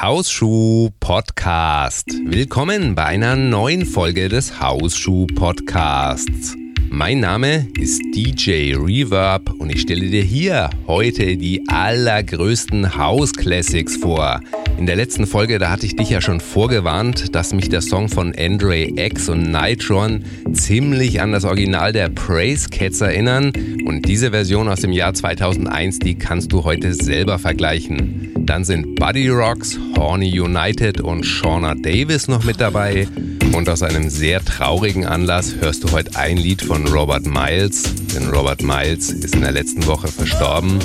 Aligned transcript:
Hausschuh 0.00 0.90
Podcast. 1.00 2.06
Willkommen 2.24 2.94
bei 2.94 3.04
einer 3.04 3.34
neuen 3.34 3.84
Folge 3.84 4.28
des 4.28 4.60
Hausschuh 4.60 5.26
Podcasts. 5.26 6.54
Mein 6.88 7.18
Name 7.18 7.66
ist 7.76 8.00
DJ 8.14 8.76
Reverb 8.76 9.50
und 9.58 9.74
ich 9.74 9.80
stelle 9.80 10.06
dir 10.06 10.22
hier 10.22 10.70
heute 10.86 11.36
die 11.36 11.64
allergrößten 11.66 12.96
House 12.96 13.32
Classics 13.32 13.96
vor. 13.96 14.40
In 14.78 14.86
der 14.86 14.94
letzten 14.94 15.26
Folge, 15.26 15.58
da 15.58 15.68
hatte 15.68 15.86
ich 15.86 15.96
dich 15.96 16.10
ja 16.10 16.20
schon 16.20 16.38
vorgewarnt, 16.38 17.34
dass 17.34 17.52
mich 17.52 17.68
der 17.68 17.82
Song 17.82 18.08
von 18.08 18.32
Andre 18.38 18.84
X 18.96 19.28
und 19.28 19.50
Nitron 19.50 20.22
ziemlich 20.52 21.20
an 21.20 21.32
das 21.32 21.44
Original 21.44 21.92
der 21.92 22.08
Praise 22.08 22.68
Cats 22.68 23.00
erinnern 23.00 23.52
und 23.84 24.06
diese 24.06 24.30
Version 24.30 24.68
aus 24.68 24.80
dem 24.80 24.92
Jahr 24.92 25.12
2001, 25.12 25.98
die 25.98 26.14
kannst 26.14 26.52
du 26.52 26.62
heute 26.62 26.94
selber 26.94 27.40
vergleichen. 27.40 28.37
Dann 28.48 28.64
sind 28.64 28.94
Buddy 28.94 29.28
Rocks, 29.28 29.78
Horny 29.94 30.40
United 30.40 31.02
und 31.02 31.22
Shauna 31.22 31.74
Davis 31.74 32.28
noch 32.28 32.44
mit 32.44 32.58
dabei. 32.58 33.06
Und 33.52 33.68
aus 33.68 33.82
einem 33.82 34.08
sehr 34.08 34.42
traurigen 34.42 35.04
Anlass 35.04 35.56
hörst 35.60 35.84
du 35.84 35.92
heute 35.92 36.16
ein 36.16 36.38
Lied 36.38 36.62
von 36.62 36.88
Robert 36.88 37.26
Miles, 37.26 37.82
denn 38.14 38.30
Robert 38.30 38.62
Miles 38.62 39.10
ist 39.10 39.34
in 39.34 39.42
der 39.42 39.52
letzten 39.52 39.86
Woche 39.86 40.08
verstorben. 40.08 40.78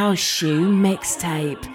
House 0.00 0.18
Shoe 0.18 0.62
mixtape. 0.62 1.69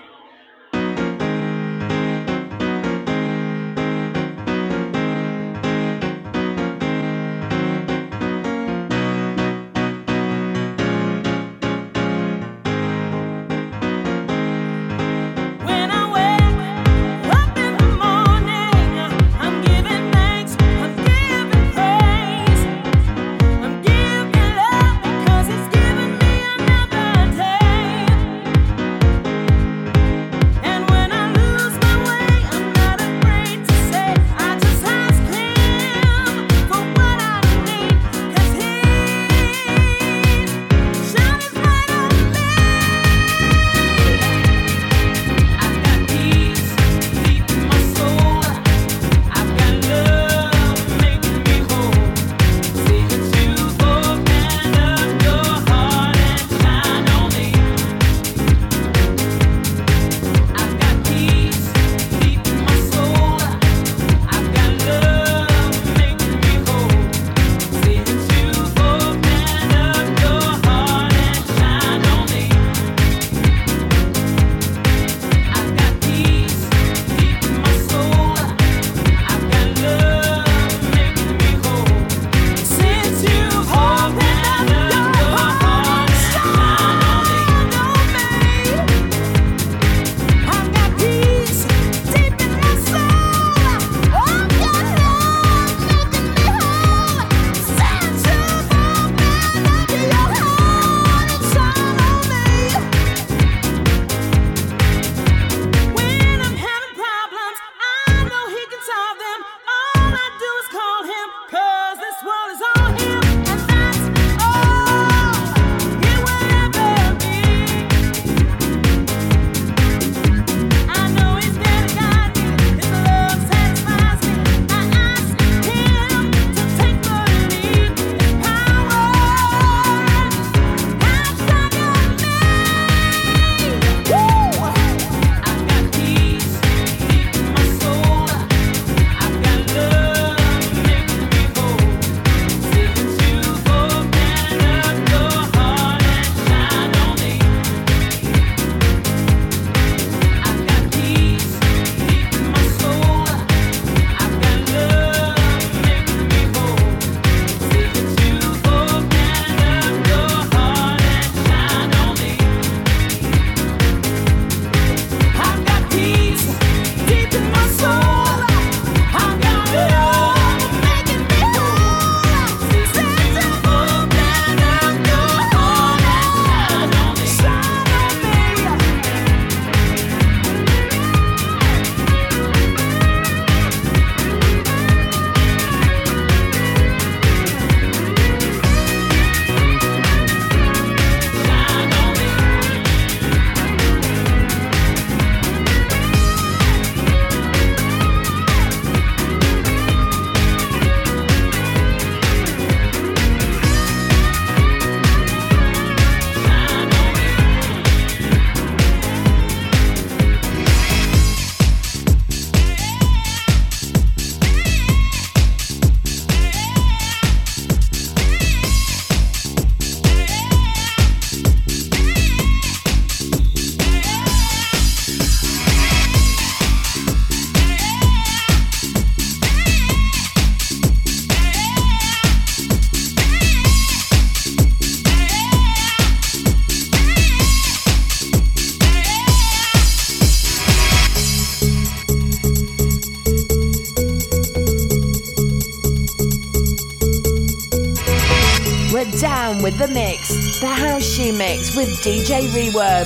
With 251.75 251.89
DJ 252.01 252.47
Reverb. 252.49 253.05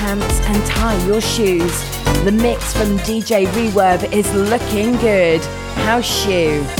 Pants 0.00 0.40
and 0.46 0.64
tie 0.66 1.06
your 1.06 1.20
shoes. 1.20 1.78
The 2.24 2.32
mix 2.32 2.72
from 2.72 2.96
DJ 3.00 3.46
Reverb 3.48 4.10
is 4.14 4.32
looking 4.32 4.96
good. 4.96 5.42
House 5.84 6.06
Shoe. 6.06 6.79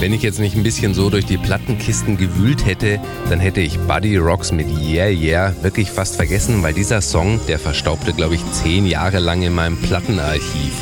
Wenn 0.00 0.12
ich 0.12 0.22
jetzt 0.22 0.38
nicht 0.38 0.54
ein 0.54 0.62
bisschen 0.62 0.94
so 0.94 1.08
durch 1.08 1.24
die 1.24 1.38
Plattenkisten 1.38 2.18
gewühlt 2.18 2.66
hätte, 2.66 3.00
dann 3.30 3.40
hätte 3.40 3.62
ich 3.62 3.78
Buddy 3.78 4.18
Rocks 4.18 4.52
mit 4.52 4.66
Yeah 4.68 5.08
Yeah 5.08 5.54
wirklich 5.62 5.90
fast 5.90 6.16
vergessen, 6.16 6.62
weil 6.62 6.74
dieser 6.74 7.00
Song, 7.00 7.40
der 7.48 7.58
verstaubte, 7.58 8.12
glaube 8.12 8.34
ich, 8.34 8.42
zehn 8.52 8.84
Jahre 8.86 9.18
lang 9.18 9.40
in 9.42 9.54
meinem 9.54 9.78
Plattenarchiv. 9.78 10.74